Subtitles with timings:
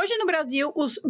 [0.00, 1.00] Hoje no Brasil, os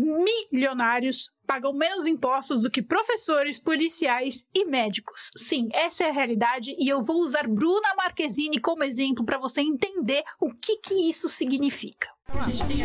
[0.50, 5.30] milionários pagam menos impostos do que professores, policiais e médicos.
[5.36, 9.60] Sim, essa é a realidade e eu vou usar Bruna Marquezine como exemplo para você
[9.60, 12.08] entender o que, que isso significa.
[12.28, 12.78] A gente tem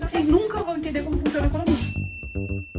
[0.00, 2.71] Vocês nunca vão entender como funciona a economia.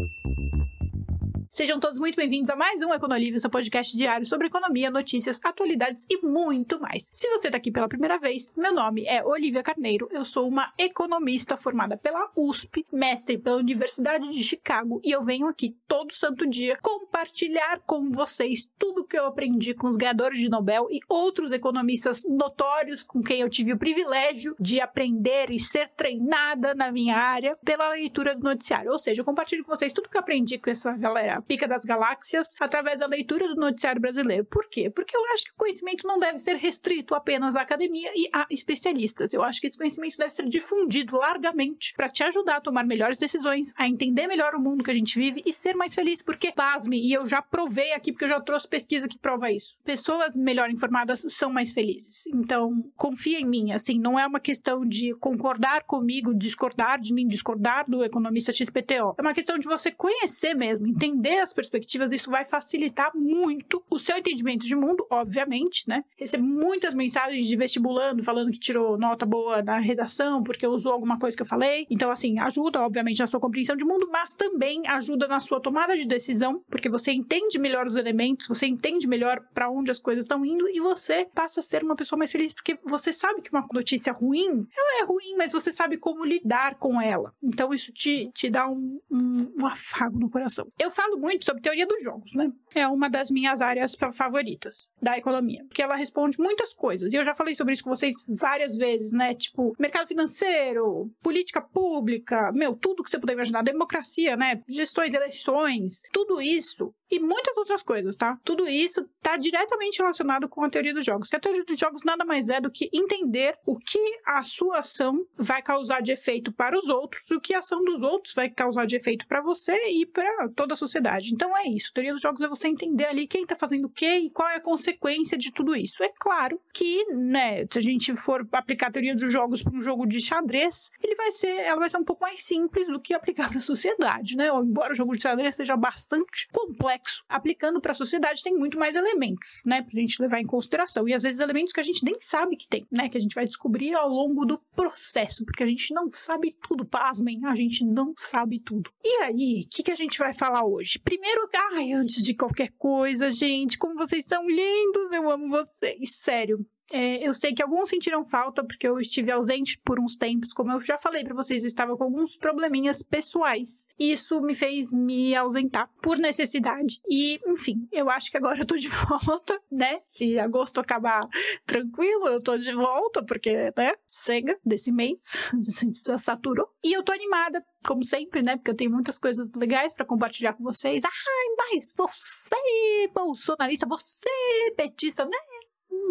[1.56, 6.04] Sejam todos muito bem-vindos a mais um Econolivre, seu podcast diário sobre economia, notícias, atualidades
[6.10, 7.12] e muito mais.
[7.14, 10.74] Se você está aqui pela primeira vez, meu nome é Olivia Carneiro, eu sou uma
[10.80, 16.50] economista formada pela USP, mestre pela Universidade de Chicago e eu venho aqui todo santo
[16.50, 21.52] dia compartilhar com vocês tudo que eu aprendi com os ganhadores de Nobel e outros
[21.52, 27.16] economistas notórios com quem eu tive o privilégio de aprender e ser treinada na minha
[27.16, 28.92] área pela leitura do noticiário.
[28.92, 31.86] Ou seja, eu compartilho com vocês tudo que eu aprendi com essa galera pica das
[31.86, 34.46] galáxias através da leitura do noticiário brasileiro.
[34.46, 34.90] Por quê?
[34.90, 38.46] Porque eu acho que o conhecimento não deve ser restrito apenas à academia e a
[38.50, 39.34] especialistas.
[39.34, 43.18] Eu acho que esse conhecimento deve ser difundido largamente para te ajudar a tomar melhores
[43.18, 46.22] decisões, a entender melhor o mundo que a gente vive e ser mais feliz.
[46.22, 49.78] Porque, pasme, e eu já provei aqui, porque eu já trouxe pesquisa que prova isso.
[49.84, 52.26] Pessoas melhor informadas são mais felizes.
[52.28, 53.72] Então, confia em mim.
[53.72, 59.16] Assim, não é uma questão de concordar comigo, discordar de mim, discordar do economista XPTO.
[59.18, 63.84] É uma questão de você conhecer mesmo, entender entender as perspectivas, isso vai facilitar muito
[63.90, 66.04] o seu entendimento de mundo, obviamente, né?
[66.18, 71.18] Recebo muitas mensagens de vestibulando falando que tirou nota boa na redação porque usou alguma
[71.18, 71.86] coisa que eu falei.
[71.90, 75.98] Então, assim, ajuda, obviamente, na sua compreensão de mundo, mas também ajuda na sua tomada
[75.98, 80.26] de decisão, porque você entende melhor os elementos, você entende melhor para onde as coisas
[80.26, 83.50] estão indo e você passa a ser uma pessoa mais feliz, porque você sabe que
[83.52, 87.34] uma notícia ruim, ela é ruim, mas você sabe como lidar com ela.
[87.42, 90.68] Então, isso te, te dá um, um, um afago no coração.
[90.80, 92.52] Eu falo muito sobre teoria dos jogos, né?
[92.76, 97.14] É uma das minhas áreas favoritas da economia, porque ela responde muitas coisas.
[97.14, 99.34] E eu já falei sobre isso com vocês várias vezes, né?
[99.34, 104.62] Tipo, mercado financeiro, política pública, meu, tudo que você puder imaginar, democracia, né?
[104.68, 108.40] Gestões, eleições, tudo isso e muitas outras coisas, tá?
[108.44, 111.30] Tudo isso está diretamente relacionado com a teoria dos jogos.
[111.30, 114.80] Que a teoria dos jogos nada mais é do que entender o que a sua
[114.80, 118.50] ação vai causar de efeito para os outros, o que a ação dos outros vai
[118.50, 121.30] causar de efeito para você e para toda a sociedade.
[121.32, 121.90] Então é isso.
[121.92, 124.50] A teoria dos jogos é você entender ali quem está fazendo o quê e qual
[124.50, 126.04] é a consequência de tudo isso.
[126.04, 129.82] É claro que, né, se a gente for aplicar a teoria dos jogos para um
[129.82, 133.14] jogo de xadrez, ele vai ser, ela vai ser um pouco mais simples do que
[133.14, 134.48] aplicar para a sociedade, né?
[134.48, 137.24] Embora o jogo de xadrez seja bastante complexo complexo.
[137.28, 141.08] Aplicando para a sociedade tem muito mais elementos, né, para a gente levar em consideração.
[141.08, 143.36] E às vezes elementos que a gente nem sabe que tem, né, que a gente
[143.36, 147.86] vai descobrir ao longo do processo, porque a gente não sabe tudo, pasmem, a gente
[147.86, 148.90] não sabe tudo.
[149.04, 151.00] E aí, o que, que a gente vai falar hoje?
[151.00, 156.66] Primeiro, ai, antes de qualquer coisa, gente, como vocês são lindos, eu amo vocês, sério.
[156.94, 160.72] É, eu sei que alguns sentiram falta porque eu estive ausente por uns tempos, como
[160.72, 163.88] eu já falei para vocês, eu estava com alguns probleminhas pessoais.
[163.98, 167.02] E isso me fez me ausentar por necessidade.
[167.10, 170.02] E, enfim, eu acho que agora eu tô de volta, né?
[170.06, 171.28] Se agosto acabar
[171.66, 173.94] tranquilo, eu tô de volta, porque, né?
[174.08, 176.70] Chega desse mês, a gente já saturou.
[176.84, 178.56] E eu tô animada como sempre, né?
[178.56, 181.04] Porque eu tenho muitas coisas legais para compartilhar com vocês.
[181.04, 184.30] Ai, mas você, bolsonarista, você,
[184.78, 185.38] petista, né?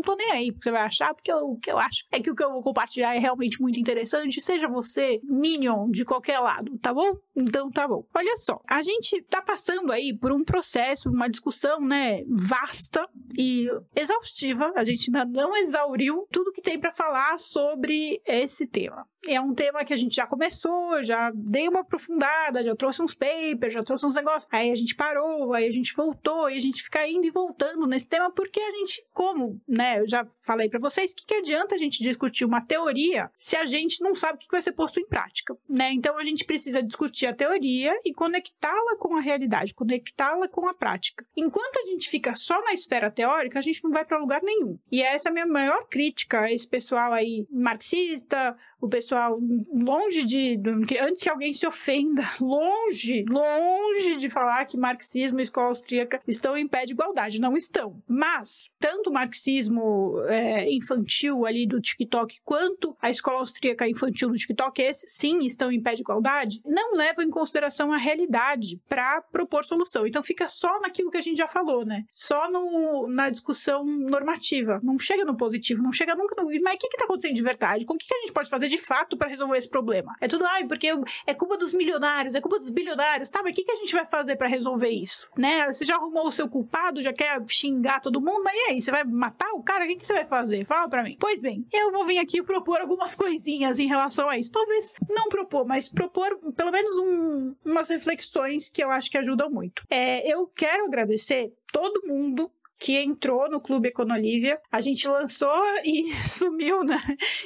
[0.03, 2.31] Não tô nem aí porque você vai achar, porque o que eu acho é que
[2.31, 6.77] o que eu vou compartilhar é realmente muito interessante, seja você minion de qualquer lado,
[6.79, 7.17] tá bom?
[7.37, 8.05] Então tá bom.
[8.13, 13.09] Olha só, a gente tá passando aí por um processo, uma discussão, né, vasta
[13.39, 14.73] e exaustiva.
[14.75, 19.55] A gente ainda não exauriu tudo que tem para falar sobre esse tema é um
[19.55, 23.83] tema que a gente já começou, já dei uma aprofundada, já trouxe uns papers, já
[23.83, 24.49] trouxe uns negócios.
[24.51, 27.87] Aí a gente parou, aí a gente voltou, e a gente fica indo e voltando
[27.87, 31.75] nesse tema, porque a gente, como, né, eu já falei para vocês, que, que adianta
[31.75, 35.01] a gente discutir uma teoria se a gente não sabe o que vai ser posto
[35.01, 35.93] em prática, né?
[35.93, 40.75] Então a gente precisa discutir a teoria e conectá-la com a realidade, conectá-la com a
[40.75, 41.25] prática.
[41.37, 44.79] Enquanto a gente fica só na esfera teórica, a gente não vai para lugar nenhum.
[44.91, 49.39] E essa é a minha maior crítica a esse pessoal aí marxista, o pessoal
[49.73, 50.61] longe de,
[51.01, 56.57] antes que alguém se ofenda, longe, longe de falar que marxismo e escola austríaca estão
[56.57, 58.03] em pé de igualdade, não estão.
[58.09, 59.82] Mas tanto o marxismo
[60.29, 65.71] é, infantil ali do TikTok quanto a escola austríaca infantil do TikTok, esses sim estão
[65.71, 70.07] em pé de igualdade, não levam em consideração a realidade para propor solução.
[70.07, 72.05] Então fica só naquilo que a gente já falou, né?
[72.11, 76.49] Só no, na discussão normativa, não chega no positivo, não chega nunca no.
[76.63, 77.85] Mas o que está acontecendo de verdade?
[77.85, 80.15] Com o que, que a gente pode fazer de fato para resolver esse problema.
[80.21, 80.89] É tudo, ai, porque
[81.27, 83.43] é culpa dos milionários, é culpa dos bilionários, tá?
[83.43, 85.29] Mas o que, que a gente vai fazer para resolver isso?
[85.37, 85.73] Né?
[85.73, 88.83] Você já arrumou o seu culpado, já quer xingar todo mundo, mas e aí?
[88.83, 89.72] Você vai matar o cara?
[89.73, 90.67] Cara, o que, que você vai fazer?
[90.67, 91.17] Fala para mim.
[91.19, 94.53] Pois bem, eu vou vir aqui propor algumas coisinhas em relação a isso.
[94.53, 99.51] Talvez não propor, mas propor pelo menos um, umas reflexões que eu acho que ajudam
[99.51, 99.83] muito.
[99.89, 102.51] É, eu quero agradecer todo mundo
[102.83, 104.59] que entrou no Clube Econolívia.
[104.71, 107.01] A gente lançou e sumiu, né?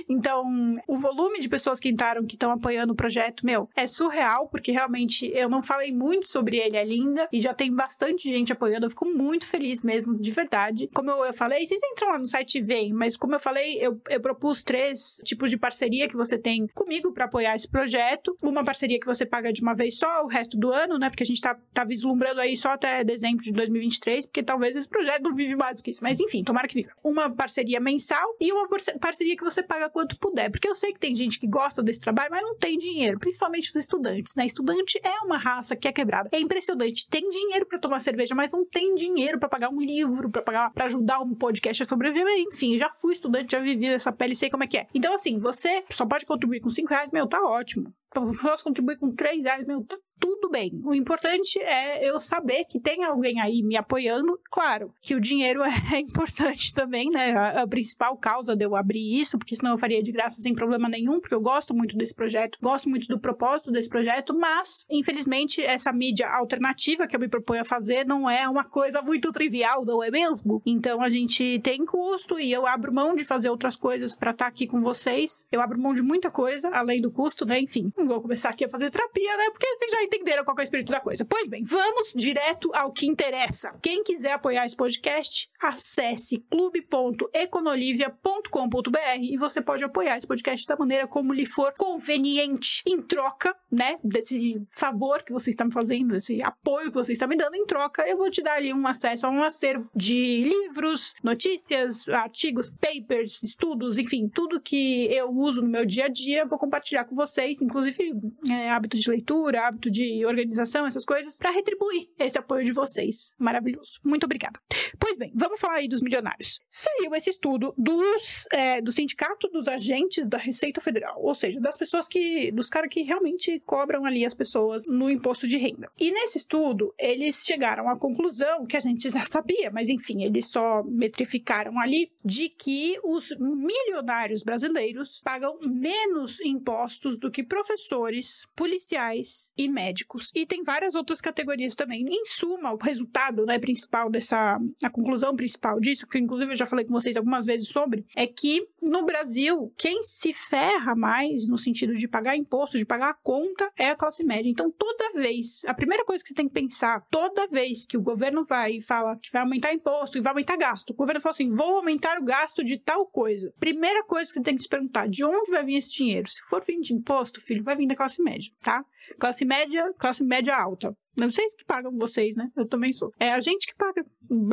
[0.08, 0.44] Então,
[0.88, 4.72] o volume de pessoas que entraram, que estão apoiando o projeto, meu, é surreal, porque
[4.72, 8.86] realmente eu não falei muito sobre ele ainda e já tem bastante gente apoiando.
[8.86, 10.88] Eu fico muito feliz mesmo, de verdade.
[10.94, 13.78] Como eu, eu falei, vocês entram lá no site e veem, mas como eu falei,
[13.78, 18.34] eu, eu propus três tipos de parceria que você tem comigo para apoiar esse projeto.
[18.42, 21.10] Uma parceria que você paga de uma vez só, o resto do ano, né?
[21.10, 24.88] Porque a gente tá, tá vislumbrando aí só até dezembro de 2023, porque talvez esse
[24.88, 26.02] projeto não vive mais do que isso.
[26.02, 26.90] Mas enfim, tomara que viva.
[27.04, 28.68] Uma parceria mensal e uma
[29.00, 30.50] parceria que você paga quanto puder.
[30.50, 33.18] Porque eu sei que tem gente que gosta desse trabalho, mas não tem dinheiro.
[33.18, 34.46] Principalmente os estudantes, né?
[34.46, 36.28] Estudante é uma raça que é quebrada.
[36.32, 37.08] É impressionante.
[37.08, 40.72] Tem dinheiro para tomar cerveja, mas não tem dinheiro para pagar um livro, para pagar,
[40.72, 42.34] para ajudar um podcast a sobreviver.
[42.38, 44.86] Enfim, já fui estudante, já vivi essa pele, sei como é que é.
[44.94, 47.92] Então, assim, você só pode contribuir com 5 reais, meu, tá ótimo.
[48.40, 50.80] Posso contribuir com 3 reais, meu, tá tudo bem.
[50.84, 54.38] O importante é eu saber que tem alguém aí me apoiando.
[54.50, 57.32] Claro que o dinheiro é importante também, né?
[57.32, 60.54] A, a, principal causa de eu abrir isso, porque senão eu faria de graça sem
[60.54, 64.84] problema nenhum, porque eu gosto muito desse projeto, gosto muito do propósito desse projeto, mas,
[64.90, 69.32] infelizmente, essa mídia alternativa que eu me proponho a fazer não é uma coisa muito
[69.32, 70.62] trivial, não é mesmo?
[70.64, 74.44] Então a gente tem custo e eu abro mão de fazer outras coisas para estar
[74.44, 75.44] tá aqui com vocês.
[75.50, 77.60] Eu abro mão de muita coisa, além do custo, né?
[77.60, 79.50] Enfim, não vou começar aqui a fazer terapia, né?
[79.50, 81.24] Porque vocês já entenderam qual é o espírito da coisa.
[81.24, 83.72] Pois bem, vamos direto ao que interessa.
[83.82, 91.06] Quem quiser apoiar esse podcast, acesse clube.econolivia.com.br e você pode apoiar esse podcast da maneira
[91.06, 92.82] como lhe for conveniente.
[92.86, 97.26] Em troca, né, desse favor que você está me fazendo, desse apoio que você está
[97.26, 100.44] me dando, em troca, eu vou te dar ali um acesso a um acervo de
[100.44, 106.46] livros, notícias, artigos, papers, estudos, enfim, tudo que eu uso no meu dia a dia,
[106.46, 108.12] vou compartilhar com vocês, inclusive
[108.50, 113.32] é, hábito de leitura, hábito de organização, essas coisas, para retribuir esse apoio de vocês.
[113.38, 114.00] Maravilhoso.
[114.04, 114.60] Muito obrigada.
[114.98, 116.58] Pois bem, vamos falar aí dos milionários.
[116.70, 121.76] Saiu esse estudo dos, é, do Sindicato dos Agentes da Receita Federal, ou seja, das
[121.76, 125.90] pessoas que, dos caras que realmente cobram ali as pessoas no imposto de renda.
[125.98, 130.46] E nesse estudo, eles chegaram à conclusão que a gente já sabia, mas enfim, eles
[130.46, 139.52] só metrificaram ali de que os milionários brasileiros pagam menos impostos do que professores, policiais
[139.56, 139.85] e médicos.
[140.34, 142.04] E tem várias outras categorias também.
[142.06, 144.58] Em suma, o resultado né, principal dessa.
[144.82, 148.26] A conclusão principal disso, que inclusive eu já falei com vocês algumas vezes sobre, é
[148.26, 153.14] que no Brasil, quem se ferra mais no sentido de pagar imposto, de pagar a
[153.14, 154.48] conta, é a classe média.
[154.48, 158.02] Então, toda vez, a primeira coisa que você tem que pensar, toda vez que o
[158.02, 161.32] governo vai e fala que vai aumentar imposto e vai aumentar gasto, o governo fala
[161.32, 163.52] assim: vou aumentar o gasto de tal coisa.
[163.58, 166.28] Primeira coisa que você tem que se perguntar: de onde vai vir esse dinheiro?
[166.28, 168.84] Se for vir de imposto, filho, vai vir da classe média, tá?
[169.18, 170.94] Classe média, classe média alta.
[171.16, 172.50] Não sei que pagam vocês, né?
[172.56, 173.12] Eu também sou.
[173.18, 174.04] É a gente que paga,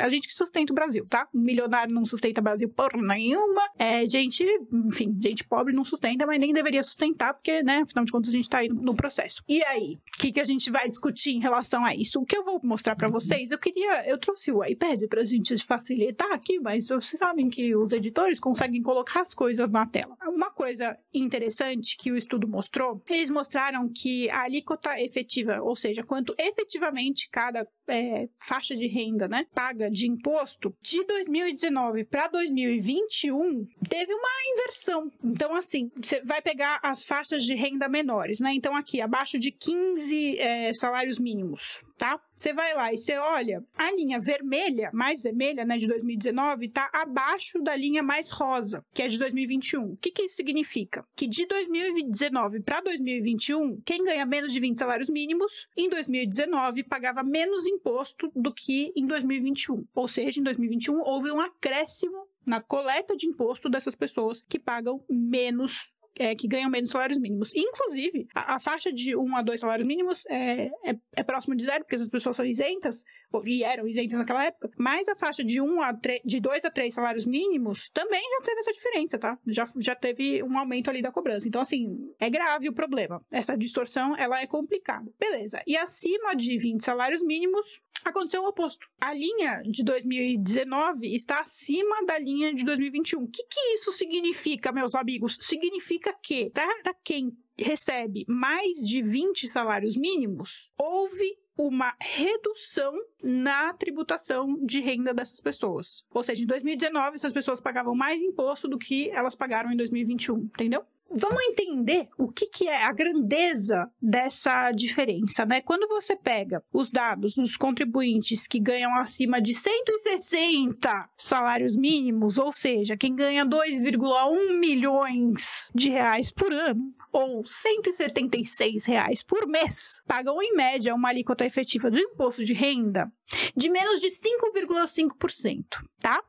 [0.02, 1.28] a gente que sustenta o Brasil, tá?
[1.34, 3.62] O milionário não sustenta o Brasil por nenhuma.
[3.78, 8.12] É gente, enfim, gente pobre não sustenta, mas nem deveria sustentar, porque, né, afinal de
[8.12, 9.42] contas, a gente tá aí no processo.
[9.48, 12.20] E aí, o que, que a gente vai discutir em relação a isso?
[12.20, 15.58] O que eu vou mostrar para vocês, eu queria, eu trouxe o iPad pra gente
[15.66, 20.16] facilitar aqui, mas vocês sabem que os editores conseguem colocar as coisas na tela.
[20.28, 26.04] Uma coisa interessante que o estudo mostrou, eles mostraram que a alíquota efetiva, ou seja,
[26.04, 33.66] quanto efetivamente cada é, faixa de renda né, paga de imposto, de 2019 para 2021,
[33.88, 35.12] teve uma inversão.
[35.24, 38.54] Então, assim, você vai pegar as faixas de renda menores, né?
[38.54, 42.20] Então, aqui, abaixo de 15 é, salários mínimos tá?
[42.34, 46.90] Você vai lá e você olha, a linha vermelha, mais vermelha, né, de 2019, tá
[46.94, 49.94] abaixo da linha mais rosa, que é de 2021.
[49.94, 51.06] O que, que isso significa?
[51.16, 57.24] Que de 2019 para 2021, quem ganha menos de 20 salários mínimos, em 2019 pagava
[57.24, 59.86] menos imposto do que em 2021.
[59.94, 65.04] Ou seja, em 2021 houve um acréscimo na coleta de imposto dessas pessoas que pagam
[65.10, 67.52] menos é, que ganham menos salários mínimos.
[67.56, 71.64] Inclusive, a, a, faixa de 1 a 2 salários mínimos é, é, é próximo de
[71.64, 73.04] zero, porque essas pessoas são isentas,
[73.46, 76.72] e eram isentas naquela época, mas a faixa de 1 a 3, de 2 a
[76.72, 79.38] 3 salários mínimos também já teve essa diferença, tá?
[79.48, 81.48] Já, já teve um aumento ali da cobrança.
[81.48, 83.24] Então, assim, é grave o problema.
[83.32, 85.12] Essa distorção, ela é complicada.
[85.20, 85.62] Beleza.
[85.66, 88.88] E acima de 20 salários mínimos, aconteceu o oposto.
[89.00, 93.24] A linha de 2019 está acima da linha de 2021.
[93.24, 95.38] O que, que isso significa, meus amigos?
[95.42, 104.58] Significa que, para quem recebe mais de 20 salários mínimos, houve uma redução na tributação
[104.66, 106.04] de renda dessas pessoas.
[106.12, 110.38] Ou seja, em 2019, essas pessoas pagavam mais imposto do que elas pagaram em 2021,
[110.38, 110.84] entendeu?
[111.12, 115.62] Vamos entender o que, que é a grandeza dessa diferença, né?
[115.62, 122.52] Quando você pega os dados dos contribuintes que ganham acima de 160 salários mínimos, ou
[122.52, 130.42] seja, quem ganha 2,1 milhões de reais por ano, ou 176 reais por mês, pagam
[130.42, 133.12] em média uma alíquota efetiva do imposto de renda
[133.56, 136.24] de menos de 5,5%, tá?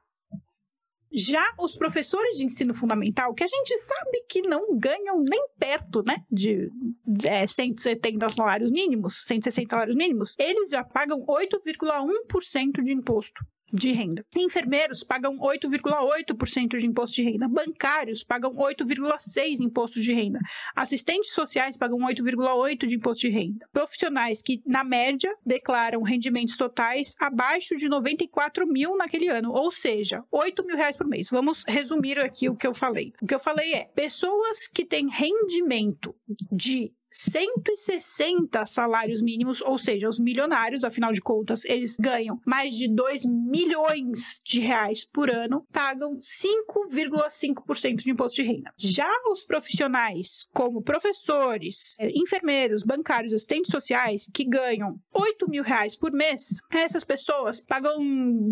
[1.14, 6.02] Já os professores de ensino fundamental, que a gente sabe que não ganham nem perto,
[6.02, 6.68] né, de
[7.24, 14.24] é, 170 salários mínimos, 160 salários mínimos, eles já pagam 8,1% de imposto de renda.
[14.36, 17.48] Enfermeiros pagam 8,8% de imposto de renda.
[17.48, 20.38] Bancários pagam 8,6% de imposto de renda.
[20.74, 23.66] Assistentes sociais pagam 8,8% de imposto de renda.
[23.72, 30.22] Profissionais que, na média, declaram rendimentos totais abaixo de 94 mil naquele ano, ou seja,
[30.30, 31.28] 8 mil reais por mês.
[31.30, 33.12] Vamos resumir aqui o que eu falei.
[33.20, 36.14] O que eu falei é: pessoas que têm rendimento
[36.50, 42.88] de 160 salários mínimos, ou seja, os milionários, afinal de contas, eles ganham mais de
[42.88, 48.72] 2 milhões de reais por ano, pagam 5,5% de imposto de renda.
[48.76, 55.96] Já os profissionais, como professores, eh, enfermeiros, bancários, assistentes sociais, que ganham 8 mil reais
[55.96, 57.96] por mês, essas pessoas pagam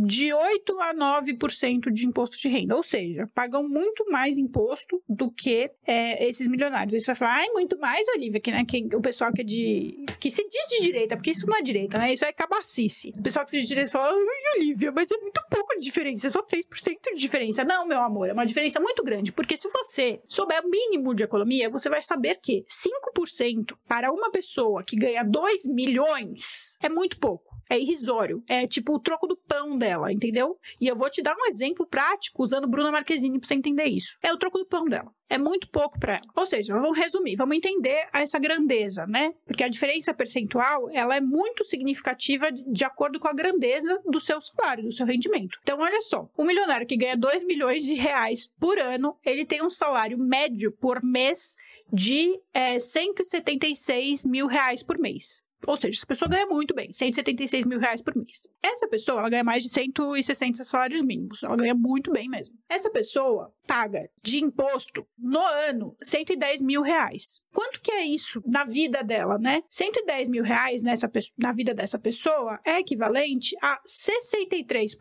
[0.05, 5.31] de 8 a 9% de imposto de renda, ou seja, pagam muito mais imposto do
[5.33, 6.95] que é, esses milionários.
[6.95, 8.65] Aí você vai falar, ai, muito mais, Olivia, que né?
[8.65, 10.05] Que, o pessoal que é de.
[10.21, 12.13] que se diz de direita, porque isso não é direita, né?
[12.13, 13.13] Isso é cabacice.
[13.17, 15.83] O pessoal que se diz de direita fala, ai, Olivia, mas é muito pouco de
[15.83, 17.65] diferença, é só 3% de diferença.
[17.65, 21.25] Não, meu amor, é uma diferença muito grande, porque se você souber o mínimo de
[21.25, 27.19] economia, você vai saber que 5% para uma pessoa que ganha 2 milhões é muito
[27.19, 27.53] pouco.
[27.71, 28.43] É irrisório.
[28.49, 30.59] É tipo o troco do pão dela, entendeu?
[30.81, 34.19] E eu vou te dar um exemplo prático usando Bruna Marquezine pra você entender isso.
[34.23, 36.27] É o troco do pão dela é muito pouco para ela.
[36.37, 39.33] Ou seja, vamos resumir, vamos entender essa grandeza, né?
[39.47, 44.41] Porque a diferença percentual, ela é muito significativa de acordo com a grandeza do seu
[44.43, 45.59] salário, do seu rendimento.
[45.63, 49.63] Então, olha só, um milionário que ganha 2 milhões de reais por ano, ele tem
[49.63, 51.57] um salário médio por mês
[51.91, 55.43] de é, 176 mil reais por mês.
[55.67, 58.49] Ou seja, essa pessoa ganha muito bem, 176 mil reais por mês.
[58.63, 61.43] Essa pessoa, ela ganha mais de 160 salários mínimos.
[61.43, 62.57] Ela ganha muito bem mesmo.
[62.69, 67.41] Essa pessoa paga de imposto no ano 110 mil reais.
[67.53, 69.63] Quanto que é isso na vida dela, né?
[69.71, 74.97] 110 mil reais nessa, na vida dessa pessoa é equivalente a 63%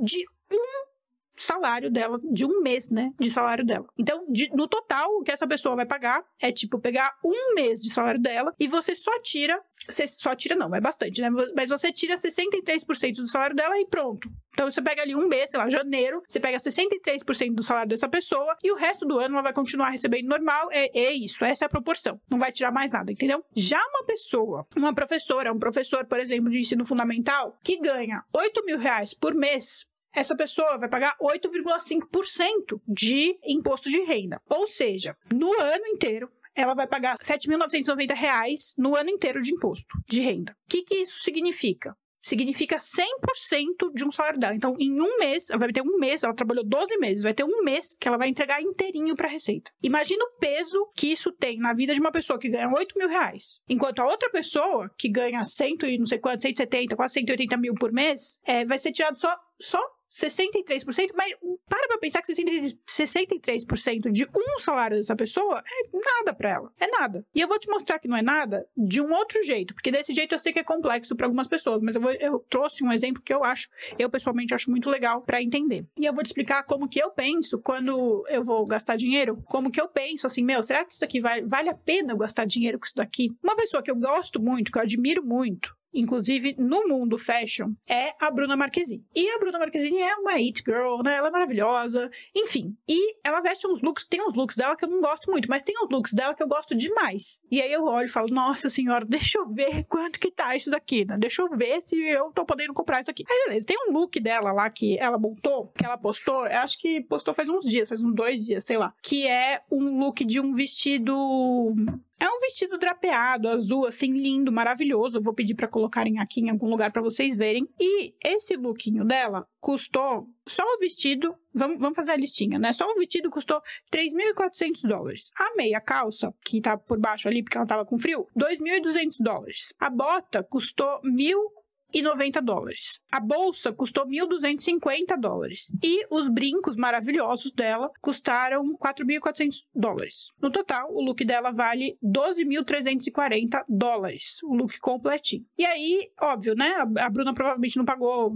[0.00, 0.93] de um
[1.36, 3.12] salário dela, de um mês, né?
[3.18, 3.86] De salário dela.
[3.98, 7.80] Então, de, no total, o que essa pessoa vai pagar é tipo pegar um mês
[7.80, 9.60] de salário dela e você só tira.
[9.86, 11.28] Você só tira, não, é bastante, né?
[11.54, 14.30] Mas você tira 63% do salário dela e pronto.
[14.54, 18.08] Então você pega ali um mês, sei lá, janeiro, você pega 63% do salário dessa
[18.08, 20.70] pessoa e o resto do ano ela vai continuar recebendo normal.
[20.72, 22.18] É, é isso, essa é a proporção.
[22.30, 23.44] Não vai tirar mais nada, entendeu?
[23.54, 28.64] Já uma pessoa, uma professora, um professor, por exemplo, de ensino fundamental, que ganha 8
[28.64, 34.40] mil reais por mês, essa pessoa vai pagar 8,5% de imposto de renda.
[34.48, 39.98] Ou seja, no ano inteiro, ela vai pagar R$ 7.990 no ano inteiro de imposto
[40.08, 40.52] de renda.
[40.52, 41.96] O que, que isso significa?
[42.24, 44.54] significa 100% de um salário dela.
[44.54, 47.44] Então, em um mês, ela vai ter um mês, ela trabalhou 12 meses, vai ter
[47.44, 49.70] um mês que ela vai entregar inteirinho para a Receita.
[49.82, 53.08] Imagina o peso que isso tem na vida de uma pessoa que ganha 8 mil
[53.08, 57.58] reais, enquanto a outra pessoa, que ganha 100 e não sei quanto, 170, quase 180
[57.58, 59.78] mil por mês, é, vai ser tirado só, só
[60.14, 61.34] 63%, mas
[61.68, 66.72] para pra pensar que 63% de um salário dessa pessoa é nada para ela.
[66.78, 67.26] É nada.
[67.34, 70.14] E eu vou te mostrar que não é nada de um outro jeito, porque desse
[70.14, 72.92] jeito eu sei que é complexo para algumas pessoas, mas eu, vou, eu trouxe um
[72.92, 73.68] exemplo que eu acho,
[73.98, 75.84] eu pessoalmente acho muito legal para entender.
[75.98, 79.70] E eu vou te explicar como que eu penso quando eu vou gastar dinheiro, como
[79.70, 82.44] que eu penso assim, meu, será que isso aqui vale, vale a pena eu gastar
[82.44, 83.30] dinheiro com isso daqui?
[83.42, 88.12] Uma pessoa que eu gosto muito, que eu admiro muito, inclusive no mundo fashion, é
[88.20, 89.04] a Bruna Marquezine.
[89.14, 91.16] E a Bruna Marquezine é uma it girl, né?
[91.16, 92.74] Ela é maravilhosa, enfim.
[92.88, 95.62] E ela veste uns looks, tem uns looks dela que eu não gosto muito, mas
[95.62, 97.40] tem uns looks dela que eu gosto demais.
[97.50, 100.70] E aí eu olho e falo, nossa senhora, deixa eu ver quanto que tá isso
[100.70, 101.16] daqui, né?
[101.18, 103.24] Deixa eu ver se eu tô podendo comprar isso aqui.
[103.28, 106.78] Aí beleza, tem um look dela lá que ela montou, que ela postou, eu acho
[106.78, 110.24] que postou faz uns dias, faz uns dois dias, sei lá, que é um look
[110.24, 111.74] de um vestido
[112.20, 115.18] é um vestido drapeado, azul, assim, lindo, maravilhoso.
[115.18, 117.68] Eu vou pedir para colocarem aqui em algum lugar para vocês verem.
[117.78, 122.72] E esse lookinho dela custou só o vestido, vamos, vamos fazer a listinha, né?
[122.72, 123.60] Só o vestido custou
[123.92, 125.30] 3.400 dólares.
[125.36, 129.74] A meia calça, que tá por baixo ali porque ela tava com frio, 2.200 dólares.
[129.78, 131.63] A bota custou 1.
[131.94, 133.00] 1.290 dólares.
[133.10, 140.32] A bolsa custou 1.250 dólares e os brincos maravilhosos dela custaram 4.400 dólares.
[140.40, 145.44] No total, o look dela vale 12.340 dólares, o look completinho.
[145.56, 146.74] E aí, óbvio, né?
[146.98, 148.32] A Bruna provavelmente não pagou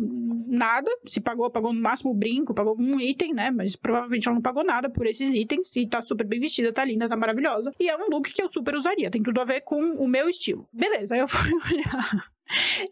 [0.47, 3.51] nada, se pagou, pagou no máximo o brinco, pagou um item, né?
[3.51, 6.85] Mas provavelmente ela não pagou nada por esses itens e tá super bem vestida, tá
[6.85, 7.73] linda, tá maravilhosa.
[7.79, 10.29] E é um look que eu super usaria, tem tudo a ver com o meu
[10.29, 10.69] estilo.
[10.73, 12.38] Beleza, eu fui olhar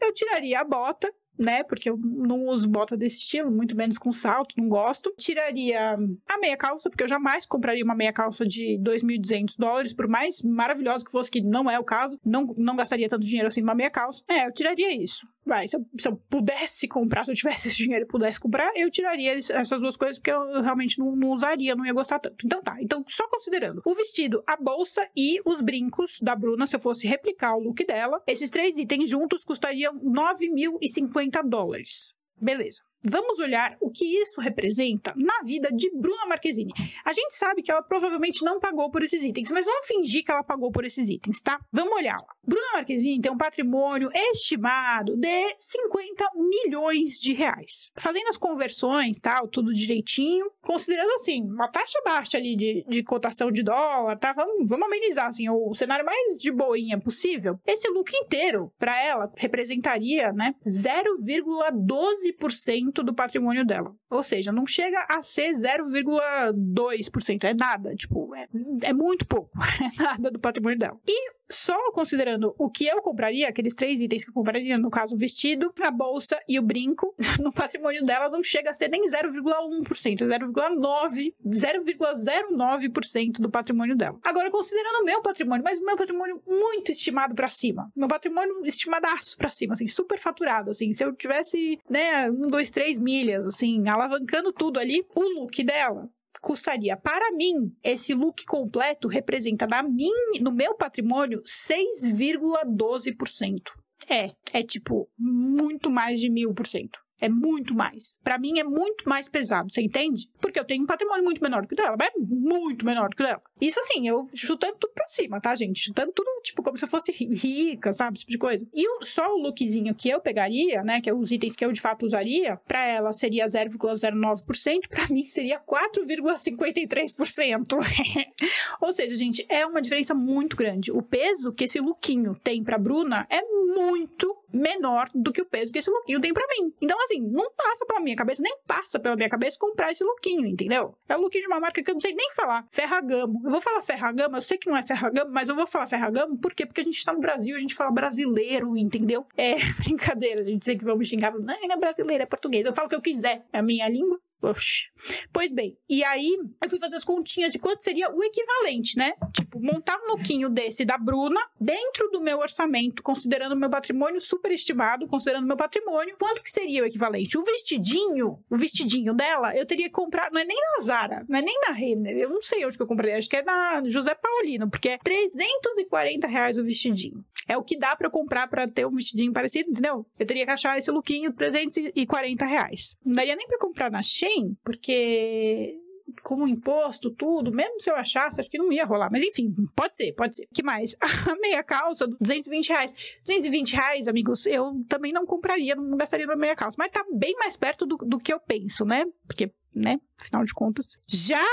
[0.00, 1.62] eu tiraria a bota, né?
[1.62, 5.12] Porque eu não uso bota desse estilo, muito menos com salto, não gosto.
[5.18, 5.96] Tiraria
[6.28, 10.42] a meia calça, porque eu jamais compraria uma meia calça de 2.200 dólares, por mais
[10.42, 12.18] maravilhosa que fosse, que não é o caso.
[12.24, 14.22] Não, não gastaria tanto dinheiro assim numa meia calça.
[14.28, 15.26] É, eu tiraria isso.
[15.46, 18.68] Vai, se eu, se eu pudesse comprar, se eu tivesse esse dinheiro e pudesse comprar,
[18.74, 22.44] eu tiraria essas duas coisas, porque eu realmente não, não usaria, não ia gostar tanto.
[22.44, 26.74] Então tá, então só considerando o vestido, a bolsa e os brincos da Bruna, se
[26.74, 32.16] eu fosse replicar o look dela, esses três itens juntos custariam 9.050 dólares.
[32.36, 32.84] Beleza.
[33.02, 36.72] Vamos olhar o que isso representa na vida de Bruna Marquezine.
[37.04, 40.30] A gente sabe que ela provavelmente não pagou por esses itens, mas vamos fingir que
[40.30, 41.60] ela pagou por esses itens, tá?
[41.72, 42.34] Vamos olhar lá.
[42.44, 47.92] Bruna Marquezine tem um patrimônio estimado de 50 milhões de reais.
[47.96, 53.52] Fazendo as conversões, tal, tudo direitinho, considerando assim, uma taxa baixa ali de, de cotação
[53.52, 54.32] de dólar, tá?
[54.32, 57.58] Vamos, vamos amenizar assim, o cenário mais de boinha possível.
[57.66, 63.94] Esse look inteiro, para ela, representaria, né, 0,12% do patrimônio dela.
[64.10, 68.46] Ou seja, não chega a ser 0,2%, é nada, tipo, é,
[68.82, 69.50] é muito pouco,
[69.80, 70.98] é nada do patrimônio dela.
[71.06, 75.14] E só considerando o que eu compraria, aqueles três itens que eu compraria, no caso
[75.14, 79.02] o vestido, a bolsa e o brinco, no patrimônio dela não chega a ser nem
[79.02, 84.18] 0,1%, 0,9%, 0,09% do patrimônio dela.
[84.24, 88.64] Agora, considerando o meu patrimônio, mas o meu patrimônio muito estimado para cima, meu patrimônio
[88.64, 93.46] estimadaço para cima, assim, super faturado, assim, se eu tivesse, né, um, dois, três milhas,
[93.46, 99.82] assim, alavancando tudo ali, o look dela custaria para mim esse look completo representa na
[99.82, 103.60] minha, no meu patrimônio 6,12%.
[104.08, 107.00] É, é tipo muito mais de mil por cento.
[107.20, 108.18] É muito mais.
[108.22, 110.28] Para mim é muito mais pesado, você entende?
[110.40, 113.22] Porque eu tenho um patrimônio muito menor que o dela, mas é muito menor que
[113.22, 113.40] o dela.
[113.60, 115.80] Isso assim, eu chutando tudo pra cima, tá, gente?
[115.80, 118.16] Chutando tudo, tipo, como se eu fosse rica, sabe?
[118.16, 118.66] Esse tipo de coisa.
[118.74, 121.80] E só o lookzinho que eu pegaria, né, que é os itens que eu de
[121.80, 127.76] fato usaria, pra ela seria 0,09%, pra mim seria 4,53%.
[128.80, 130.92] Ou seja, gente, é uma diferença muito grande.
[130.92, 135.72] O peso que esse lookinho tem pra Bruna é muito menor do que o peso
[135.72, 136.72] que esse lookinho tem para mim.
[136.80, 140.46] Então, assim, não passa pela minha cabeça, nem passa pela minha cabeça comprar esse lookinho,
[140.46, 140.94] entendeu?
[141.08, 142.66] É o lookinho de uma marca que eu não sei nem falar.
[142.70, 143.40] Ferragamo.
[143.46, 146.36] Eu vou falar Ferragamo, eu sei que não é Ferragamo, mas eu vou falar Ferragamo,
[146.36, 146.66] por quê?
[146.66, 149.24] Porque a gente tá no Brasil, a gente fala brasileiro, entendeu?
[149.36, 149.54] É
[149.86, 152.66] brincadeira, a gente sei que vamos xingar, não é brasileiro, é português.
[152.66, 154.90] Eu falo o que eu quiser, é a minha língua, Oxi.
[155.32, 159.14] Pois bem, e aí eu fui fazer as continhas de quanto seria o equivalente, né?
[159.32, 165.06] Tipo, montar um lookinho desse da Bruna dentro do meu orçamento, considerando meu patrimônio superestimado,
[165.06, 167.38] considerando meu patrimônio, quanto que seria o equivalente?
[167.38, 171.38] O vestidinho, o vestidinho dela, eu teria que comprar, não é nem na Zara, não
[171.38, 173.82] é nem na Renner, eu não sei onde que eu comprei, acho que é na
[173.84, 177.24] José Paulino, porque é 340 reais o vestidinho.
[177.48, 180.04] É o que dá para comprar para ter um vestidinho parecido, entendeu?
[180.18, 182.96] Eu teria que achar esse lookinho 340 reais.
[183.04, 184.25] Não daria nem para comprar na Shein,
[184.64, 185.78] porque
[186.22, 189.08] com o imposto, tudo, mesmo se eu achasse, acho que não ia rolar.
[189.10, 190.46] Mas enfim, pode ser, pode ser.
[190.52, 190.96] que mais?
[191.30, 192.92] A meia calça, 220 reais.
[193.24, 196.76] 220 reais, amigos, eu também não compraria, não gastaria na meia calça.
[196.78, 199.04] Mas tá bem mais perto do, do que eu penso, né?
[199.26, 200.98] Porque, né, afinal de contas.
[201.08, 201.44] Já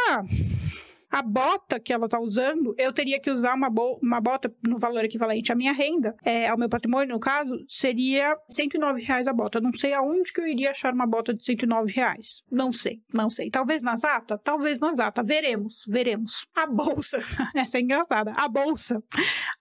[1.13, 4.79] a bota que ela tá usando, eu teria que usar uma, bo uma bota no
[4.79, 9.33] valor equivalente à minha renda, é, ao meu patrimônio, no caso, seria 109 reais a
[9.33, 9.61] bota.
[9.61, 12.41] Não sei aonde que eu iria achar uma bota de 109 reais.
[12.51, 13.51] Não sei, não sei.
[13.51, 14.39] Talvez na Zata?
[14.39, 15.21] Talvez na Zata.
[15.21, 16.47] Veremos, veremos.
[16.55, 17.19] A bolsa,
[17.55, 18.33] essa é engraçada.
[18.35, 19.03] A bolsa.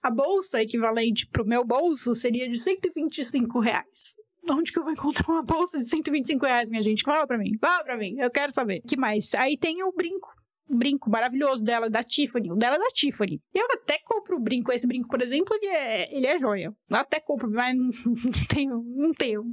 [0.01, 4.15] A bolsa equivalente pro meu bolso seria de 125 reais.
[4.49, 7.03] Onde que eu vou encontrar uma bolsa de 125 reais, minha gente?
[7.03, 8.81] Fala pra mim, fala pra mim, eu quero saber.
[8.81, 9.35] que mais?
[9.35, 10.33] Aí tem o brinco
[10.69, 12.51] brinco maravilhoso dela, da Tiffany.
[12.51, 13.41] O dela é da Tiffany.
[13.53, 14.71] Eu até compro o brinco.
[14.71, 16.73] Esse brinco, por exemplo, ele é, ele é joia.
[16.89, 19.43] Eu até compro, mas não, tenho, não tenho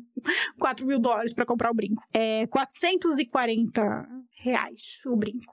[0.58, 2.02] 4 mil dólares para comprar o brinco.
[2.12, 4.08] É 440
[4.42, 5.52] reais o brinco.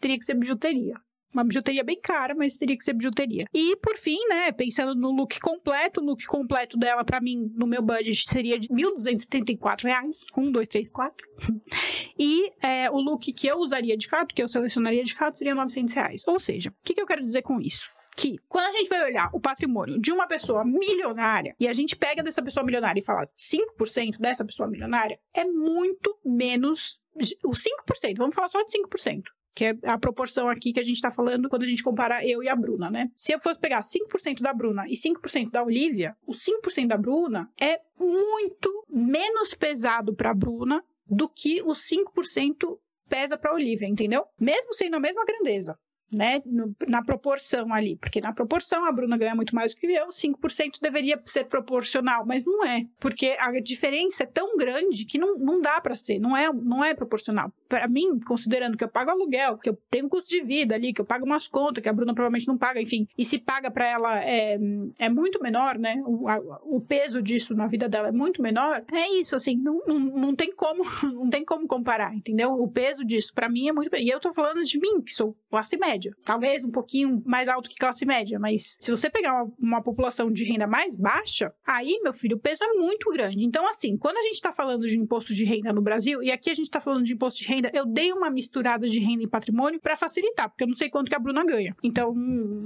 [0.00, 0.94] Teria que ser bijuteria.
[1.32, 3.44] Uma bijuteria bem cara, mas teria que ser bijuteria.
[3.54, 7.66] E por fim, né, pensando no look completo, o look completo dela, para mim, no
[7.66, 10.26] meu budget, seria de 1.234 reais.
[10.36, 11.26] Um, dois, três, quatro.
[12.18, 15.54] e é, o look que eu usaria de fato, que eu selecionaria de fato, seria
[15.54, 16.22] 900 reais.
[16.26, 17.88] Ou seja, o que, que eu quero dizer com isso?
[18.16, 21.96] que quando a gente vai olhar o patrimônio de uma pessoa milionária e a gente
[21.96, 27.00] pega dessa pessoa milionária e fala 5% dessa pessoa milionária, é muito menos
[27.44, 29.22] o 5%, vamos falar só de 5%
[29.54, 32.42] que é a proporção aqui que a gente está falando quando a gente compara eu
[32.42, 33.10] e a Bruna, né?
[33.16, 37.50] Se eu fosse pegar 5% da Bruna e 5% da Olivia, o 5% da Bruna
[37.60, 43.88] é muito menos pesado para a Bruna do que o 5% pesa para a Olivia,
[43.88, 44.24] entendeu?
[44.38, 45.76] Mesmo sendo a mesma grandeza
[46.12, 49.86] né, no, na proporção ali, porque na proporção a Bruna ganha muito mais do que
[49.86, 55.18] eu, 5% deveria ser proporcional, mas não é, porque a diferença é tão grande que
[55.18, 57.52] não, não dá para ser, não é, não é proporcional.
[57.68, 61.00] Para mim, considerando que eu pago aluguel, que eu tenho custo de vida ali, que
[61.00, 63.86] eu pago umas contas, que a Bruna provavelmente não paga, enfim, e se paga para
[63.86, 64.58] ela é,
[64.98, 68.84] é muito menor, né, o, a, o peso disso na vida dela é muito menor,
[68.92, 70.82] é isso, assim, não, não, não tem como,
[71.14, 72.52] não tem como comparar, entendeu?
[72.52, 75.36] O peso disso para mim é muito, e eu tô falando de mim, que sou
[75.50, 76.16] classe média, média.
[76.24, 80.30] Talvez um pouquinho mais alto que classe média, mas se você pegar uma, uma população
[80.30, 83.44] de renda mais baixa, aí, meu filho, o peso é muito grande.
[83.44, 86.50] Então, assim, quando a gente está falando de imposto de renda no Brasil, e aqui
[86.50, 89.26] a gente está falando de imposto de renda, eu dei uma misturada de renda e
[89.26, 91.76] patrimônio para facilitar, porque eu não sei quanto que a Bruna ganha.
[91.82, 92.14] Então,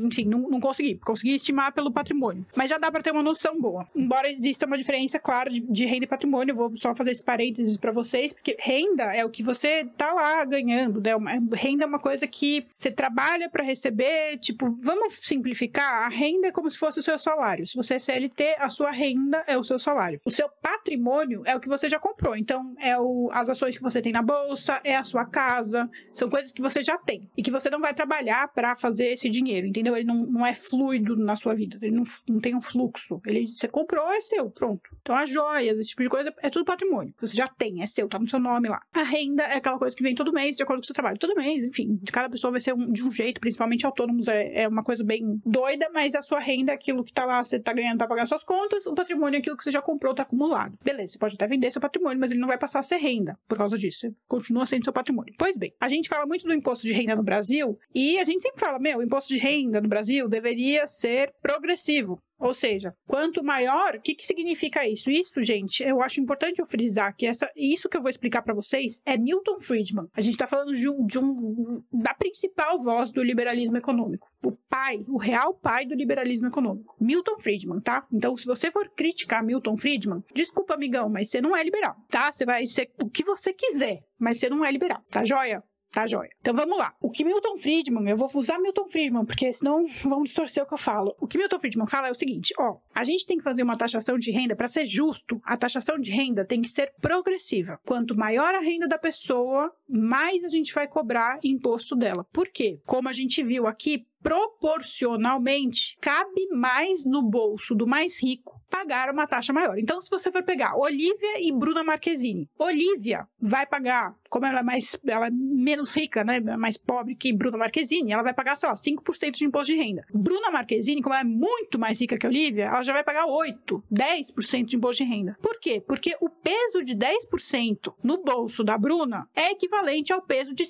[0.03, 0.97] enfim, não, não consegui.
[0.99, 2.47] Consegui estimar pelo patrimônio.
[2.55, 3.89] Mas já dá para ter uma noção boa.
[3.95, 7.25] Embora exista uma diferença, claro, de, de renda e patrimônio, eu vou só fazer esse
[7.25, 11.13] parênteses para vocês, porque renda é o que você tá lá ganhando, né?
[11.53, 16.49] Renda é uma coisa que você trabalha trabalha para receber, tipo, vamos simplificar, a renda
[16.49, 17.67] é como se fosse o seu salário.
[17.67, 20.21] Se você é CLT, a sua renda é o seu salário.
[20.27, 22.37] O seu patrimônio é o que você já comprou.
[22.37, 26.29] Então, é o, as ações que você tem na bolsa, é a sua casa, são
[26.29, 29.67] coisas que você já tem e que você não vai trabalhar para fazer esse dinheiro,
[29.67, 29.97] entendeu?
[29.97, 33.23] Ele não, não é fluido na sua vida, ele não, não tem um fluxo.
[33.27, 34.83] Ele, você comprou, é seu, pronto.
[35.01, 37.15] Então, as joias, esse tipo de coisa, é tudo patrimônio.
[37.19, 38.83] Você já tem, é seu, tá no seu nome lá.
[38.93, 41.19] A renda é aquela coisa que vem todo mês, de acordo com o seu trabalho.
[41.19, 44.63] Todo mês, enfim, de cada pessoa vai ser um, de um jeito, principalmente autônomos, é,
[44.63, 47.59] é uma coisa bem doida, mas a sua renda é aquilo que tá lá, você
[47.59, 50.23] tá ganhando para pagar suas contas, o patrimônio é aquilo que você já comprou, tá
[50.23, 50.79] acumulado.
[50.85, 53.39] Beleza, você pode até vender seu patrimônio, mas ele não vai passar a ser renda
[53.49, 54.13] por causa disso.
[54.27, 55.35] continua sendo seu patrimônio.
[55.39, 58.43] Pois bem, a gente fala muito do imposto de renda no Brasil e a gente
[58.43, 62.21] sempre fala, meu, o imposto de renda no Brasil deveria ser progressivo.
[62.45, 65.11] Ou seja, quanto maior, o que, que significa isso?
[65.11, 68.53] Isso, gente, eu acho importante eu frisar que essa, isso que eu vou explicar para
[68.53, 70.09] vocês é Milton Friedman.
[70.15, 74.31] A gente está falando de um, de um, da principal voz do liberalismo econômico.
[74.45, 76.95] O pai, o real pai do liberalismo econômico.
[77.01, 78.07] Milton Friedman, tá?
[78.13, 82.31] Então, se você for criticar Milton Friedman, desculpa, amigão, mas você não é liberal, tá?
[82.31, 85.63] Você vai ser o que você quiser, mas você não é liberal, tá joia?
[85.95, 86.31] Tá joia.
[86.41, 86.93] Então vamos lá.
[87.01, 90.75] O que Milton Friedman, eu vou usar Milton Friedman, porque senão vão distorcer o que
[90.75, 91.15] eu falo.
[91.21, 93.77] O que Milton Friedman fala é o seguinte: ó, a gente tem que fazer uma
[93.77, 95.39] taxação de renda para ser justo.
[95.45, 97.79] A taxação de renda tem que ser progressiva.
[97.87, 102.27] Quanto maior a renda da pessoa, mais a gente vai cobrar imposto dela.
[102.33, 102.81] Por quê?
[102.85, 109.25] Como a gente viu aqui, proporcionalmente cabe mais no bolso do mais rico pagar uma
[109.25, 109.79] taxa maior.
[109.79, 114.63] Então, se você for pegar Olivia e Bruna Marquezine, Olivia vai pagar, como ela é
[114.65, 118.69] mais, ela é menos rica, né, mais pobre que Bruna Marquezine, ela vai pagar, sei
[118.69, 120.05] lá, 5% de imposto de renda.
[120.13, 123.85] Bruna Marquezine, como ela é muito mais rica que Olivia, ela já vai pagar 8,
[123.93, 125.37] 10% de imposto de renda.
[125.41, 125.81] Por quê?
[125.87, 130.65] Porque o peso de 10% no bolso da Bruna é equivalente ao peso de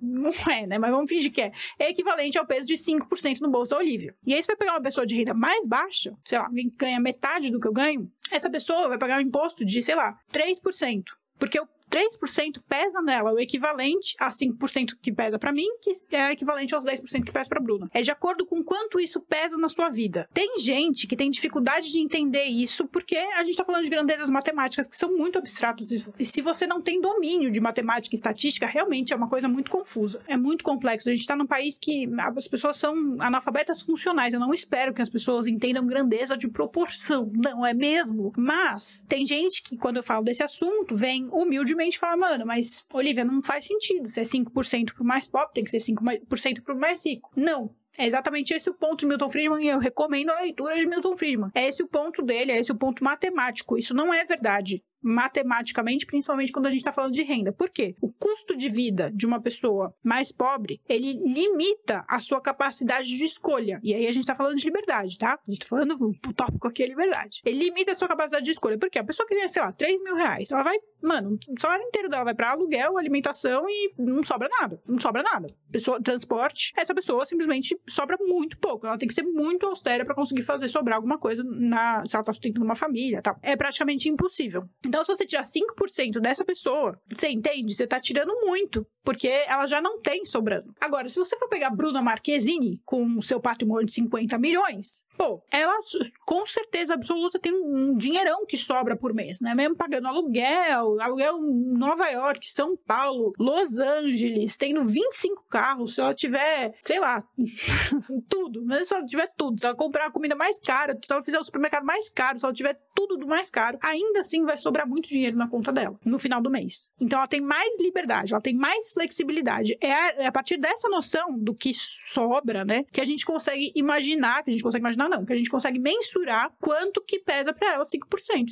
[0.00, 1.52] não é, né, mas vamos fingir que é.
[1.78, 4.14] É equivalente ao peso de 5% no bolso da Olivia.
[4.26, 6.76] E aí você vai pegar uma pessoa de renda mais baixa, sei lá, alguém que
[6.76, 10.18] ganha metade do que eu ganho, essa pessoa vai pagar um imposto de, sei lá,
[10.30, 11.04] 3%.
[11.38, 16.32] Porque o 3% pesa nela, o equivalente a 5% que pesa para mim, que é
[16.32, 17.90] equivalente aos 10% que pesa para Bruna.
[17.92, 20.26] É de acordo com quanto isso pesa na sua vida.
[20.32, 24.30] Tem gente que tem dificuldade de entender isso porque a gente tá falando de grandezas
[24.30, 28.66] matemáticas que são muito abstratas e se você não tem domínio de matemática e estatística,
[28.66, 30.22] realmente é uma coisa muito confusa.
[30.26, 31.10] É muito complexo.
[31.10, 34.32] A gente tá num país que as pessoas são analfabetas funcionais.
[34.32, 37.30] Eu não espero que as pessoas entendam grandeza de proporção.
[37.34, 38.32] Não é mesmo?
[38.36, 42.84] Mas tem gente que quando eu falo desse assunto, vem humildemente simplesmente fala, mano, mas
[42.92, 44.08] Olivia, não faz sentido.
[44.08, 47.30] Se é 5% pro mais pobre, tem que ser 5% pro mais rico.
[47.36, 47.74] Não.
[47.98, 51.16] É exatamente esse o ponto de Milton Friedman e eu recomendo a leitura de Milton
[51.16, 51.50] Friedman.
[51.54, 53.76] É esse o ponto dele, é esse o ponto matemático.
[53.76, 54.82] Isso não é verdade.
[55.02, 57.52] Matematicamente, principalmente quando a gente está falando de renda.
[57.52, 57.96] Por quê?
[58.00, 63.24] O custo de vida de uma pessoa mais pobre, ele limita a sua capacidade de
[63.24, 63.80] escolha.
[63.82, 65.32] E aí a gente está falando de liberdade, tá?
[65.32, 67.40] A gente está falando, o tópico aqui é liberdade.
[67.44, 68.78] Ele limita a sua capacidade de escolha.
[68.78, 71.84] Porque a pessoa que ganha, sei lá, 3 mil reais, ela vai, mano, o salário
[71.84, 74.80] inteiro dela vai para aluguel, alimentação e não sobra nada.
[74.86, 75.46] Não sobra nada.
[75.70, 78.86] Pessoa, transporte, essa pessoa simplesmente sobra muito pouco.
[78.86, 82.24] Ela tem que ser muito austera para conseguir fazer sobrar alguma coisa na, se ela
[82.24, 83.38] tá sustentando uma família tal.
[83.42, 84.68] É praticamente impossível.
[84.92, 87.74] Então, se você tirar 5% dessa pessoa, você entende?
[87.74, 90.70] Você tá tirando muito, porque ela já não tem sobrando.
[90.78, 95.78] Agora, se você for pegar Bruna Marquezine com seu patrimônio de 50 milhões, pô, ela
[96.26, 99.54] com certeza absoluta tem um dinheirão que sobra por mês, né?
[99.54, 106.02] Mesmo pagando aluguel, aluguel em Nova York, São Paulo, Los Angeles, tendo 25 carros, se
[106.02, 107.24] ela tiver, sei lá,
[108.28, 111.22] tudo, mas se ela tiver tudo, se ela comprar a comida mais cara, se ela
[111.22, 114.58] fizer o supermercado mais caro, se ela tiver tudo do mais caro, ainda assim vai
[114.58, 116.90] sobrar muito dinheiro na conta dela no final do mês.
[117.00, 119.76] Então ela tem mais liberdade, ela tem mais flexibilidade.
[119.80, 123.72] É a, é a partir dessa noção do que sobra, né, que a gente consegue
[123.74, 127.52] imaginar, que a gente consegue imaginar não, que a gente consegue mensurar quanto que pesa
[127.52, 128.02] para ela 5%.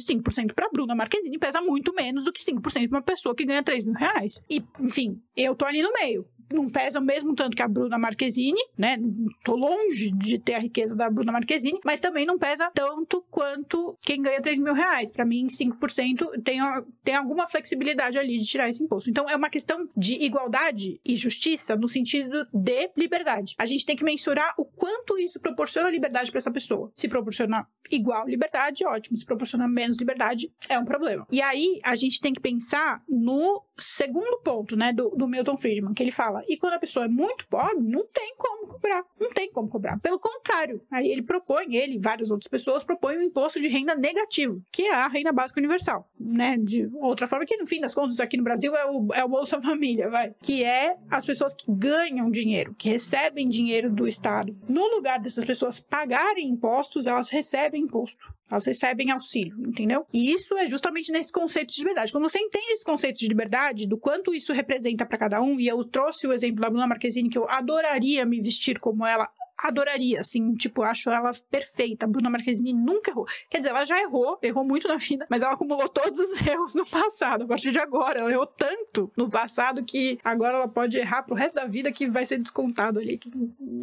[0.00, 3.62] 5% para Bruna Marquezine pesa muito menos do que 5% para uma pessoa que ganha
[3.62, 4.42] 3 mil reais.
[4.48, 7.98] E, enfim, eu tô ali no meio não pesa o mesmo tanto que a Bruna
[7.98, 8.98] Marquezine, né?
[9.44, 13.96] Tô longe de ter a riqueza da Bruna Marquezine, mas também não pesa tanto quanto
[14.04, 15.10] quem ganha 3 mil reais.
[15.10, 16.60] Para mim, 5% tem,
[17.04, 19.10] tem alguma flexibilidade ali de tirar esse imposto.
[19.10, 23.54] Então, é uma questão de igualdade e justiça no sentido de liberdade.
[23.58, 26.90] A gente tem que mensurar o quanto isso proporciona liberdade para essa pessoa.
[26.94, 29.16] Se proporciona igual liberdade, ótimo.
[29.16, 31.26] Se proporciona menos liberdade, é um problema.
[31.30, 35.94] E aí, a gente tem que pensar no segundo ponto, né, do, do Milton Friedman,
[35.94, 39.04] que ele fala e quando a pessoa é muito pobre, não tem como cobrar.
[39.18, 39.98] Não tem como cobrar.
[40.00, 43.94] Pelo contrário, aí ele propõe, ele e várias outras pessoas propõem um imposto de renda
[43.94, 46.56] negativo, que é a renda básica universal, né?
[46.58, 49.28] De outra forma, que no fim das contas, aqui no Brasil é o, é o
[49.28, 50.34] Bolsa Família, vai.
[50.42, 54.56] Que é as pessoas que ganham dinheiro, que recebem dinheiro do Estado.
[54.68, 58.26] No lugar dessas pessoas pagarem impostos, elas recebem imposto.
[58.50, 60.04] Elas recebem auxílio, entendeu?
[60.12, 62.10] E isso é justamente nesse conceito de liberdade.
[62.10, 65.66] Quando você entende esse conceito de liberdade, do quanto isso representa para cada um, e
[65.66, 69.28] eu trouxe o exemplo da Bruna Marquezine, que eu adoraria me vestir como ela
[69.62, 72.06] adoraria, assim, tipo, acho ela perfeita.
[72.06, 73.26] Bruna Marquezine nunca errou.
[73.48, 76.74] Quer dizer, ela já errou, errou muito na vida, mas ela acumulou todos os erros
[76.74, 77.44] no passado.
[77.44, 81.34] A partir de agora, ela errou tanto no passado que agora ela pode errar pro
[81.34, 83.30] resto da vida que vai ser descontado ali, que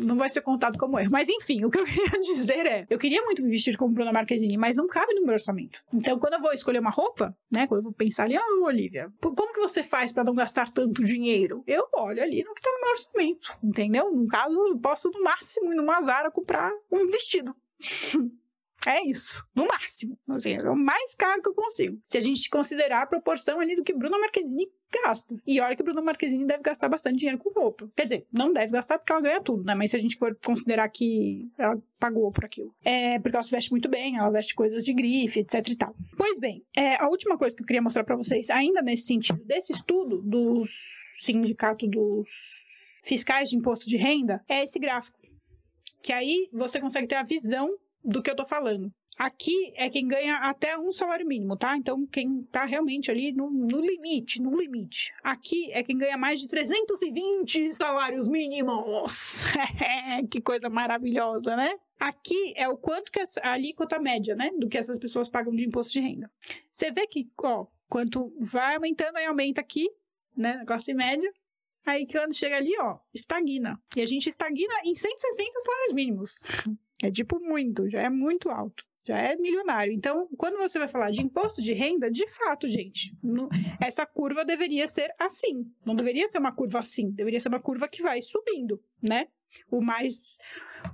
[0.04, 1.12] não vai ser contado como erro.
[1.12, 4.12] Mas enfim, o que eu queria dizer é, eu queria muito me vestir como Bruna
[4.12, 5.84] Marquezine, mas não cabe no meu orçamento.
[5.94, 8.66] Então, quando eu vou escolher uma roupa, né, quando eu vou pensar ali, ah, oh,
[8.66, 11.64] Olivia, como que você faz para não gastar tanto dinheiro?
[11.68, 14.12] Eu olho ali no que tá no meu orçamento, entendeu?
[14.12, 17.56] No caso, eu posso no máximo máximo ir numa Zara comprar um vestido.
[18.86, 20.18] É isso, no máximo.
[20.30, 22.00] Assim, é o mais caro que eu consigo.
[22.06, 24.72] Se a gente considerar a proporção ali do que Bruna Marquezine
[25.04, 25.36] gasta.
[25.46, 27.92] E olha que Bruna Marquezine deve gastar bastante dinheiro com roupa.
[27.94, 29.76] Quer dizer, não deve gastar porque ela ganha tudo, né?
[29.76, 32.74] Mas se a gente for considerar que ela pagou por aquilo.
[32.86, 35.94] É porque ela se veste muito bem, ela veste coisas de grife, etc e tal.
[36.16, 39.44] Pois bem, é, a última coisa que eu queria mostrar para vocês, ainda nesse sentido,
[39.44, 40.64] desse estudo do
[41.20, 42.30] sindicato dos
[43.04, 45.20] fiscais de imposto de renda, é esse gráfico
[46.08, 47.70] que aí você consegue ter a visão
[48.02, 48.90] do que eu tô falando.
[49.18, 51.76] Aqui é quem ganha até um salário mínimo, tá?
[51.76, 55.12] Então, quem tá realmente ali no, no, limite, no limite.
[55.22, 59.44] Aqui é quem ganha mais de 320 salários mínimos.
[60.32, 61.76] que coisa maravilhosa, né?
[62.00, 64.50] Aqui é o quanto que a alíquota média, né?
[64.58, 66.32] Do que essas pessoas pagam de imposto de renda.
[66.72, 69.90] Você vê que, ó, quanto vai aumentando, aí aumenta aqui,
[70.38, 70.54] né?
[70.54, 71.30] Na classe média.
[71.88, 73.82] Aí quando chega ali, ó, estagna.
[73.96, 76.40] E a gente estagna em 160 salários mínimos.
[77.04, 78.84] É tipo muito, já é muito alto.
[79.06, 79.94] Já é milionário.
[79.94, 83.16] Então, quando você vai falar de imposto de renda, de fato, gente,
[83.80, 85.72] essa curva deveria ser assim.
[85.86, 87.12] Não deveria ser uma curva assim.
[87.12, 89.28] Deveria ser uma curva que vai subindo, né?
[89.70, 90.40] O mais,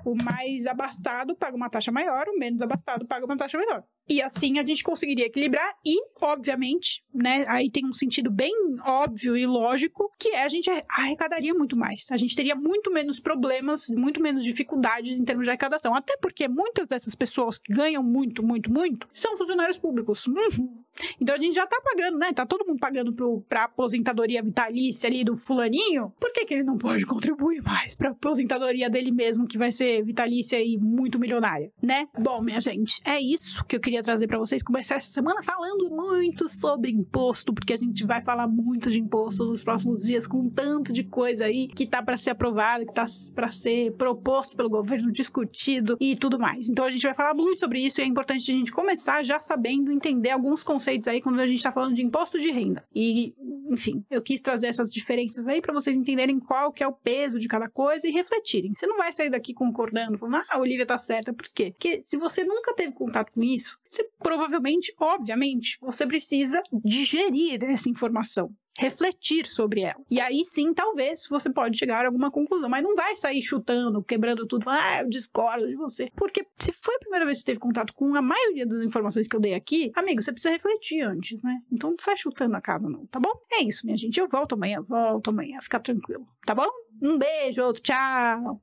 [0.05, 3.83] o mais abastado paga uma taxa maior, o menos abastado paga uma taxa menor.
[4.09, 8.53] E assim a gente conseguiria equilibrar e, obviamente, né, aí tem um sentido bem
[8.85, 12.07] óbvio e lógico, que é a gente arrecadaria muito mais.
[12.11, 15.95] A gente teria muito menos problemas, muito menos dificuldades em termos de arrecadação.
[15.95, 20.27] Até porque muitas dessas pessoas que ganham muito, muito, muito, são funcionários públicos.
[20.27, 20.83] Uhum.
[21.19, 22.33] Então a gente já tá pagando, né?
[22.33, 26.13] Tá todo mundo pagando pro, pra aposentadoria vitalícia ali do fulaninho.
[26.19, 28.89] Por que, que ele não pode contribuir mais pra aposentadoria?
[28.89, 32.07] dele mesmo, que vai ser vitalícia e muito milionária, né?
[32.17, 34.63] Bom, minha gente, é isso que eu queria trazer para vocês.
[34.63, 39.45] Começar essa semana falando muito sobre imposto, porque a gente vai falar muito de imposto
[39.45, 42.93] nos próximos dias, com um tanto de coisa aí que tá para ser aprovada, que
[42.93, 43.05] tá
[43.35, 46.69] para ser proposto pelo governo, discutido e tudo mais.
[46.69, 49.39] Então a gente vai falar muito sobre isso e é importante a gente começar já
[49.39, 52.83] sabendo entender alguns conceitos aí quando a gente tá falando de imposto de renda.
[52.93, 53.33] E,
[53.69, 57.39] enfim, eu quis trazer essas diferenças aí para vocês entenderem qual que é o peso
[57.39, 58.73] de cada coisa e refletirem.
[58.75, 61.33] Você não vai sair daqui concordando, falando, ah, a Olivia tá certa.
[61.33, 61.71] Por quê?
[61.71, 67.89] Porque se você nunca teve contato com isso, você provavelmente, obviamente, você precisa digerir essa
[67.89, 70.01] informação refletir sobre ela.
[70.09, 74.03] E aí sim, talvez você pode chegar a alguma conclusão, mas não vai sair chutando,
[74.03, 76.09] quebrando tudo, falando, ah, eu discordo de você.
[76.15, 79.27] Porque se foi a primeira vez que você teve contato com a maioria das informações
[79.27, 81.59] que eu dei aqui, amigo, você precisa refletir antes, né?
[81.71, 83.31] Então não sai chutando a casa não, tá bom?
[83.51, 84.19] É isso, minha gente.
[84.19, 86.67] Eu volto amanhã, volto amanhã, fica tranquilo, tá bom?
[87.01, 88.61] Um beijo, outro, tchau!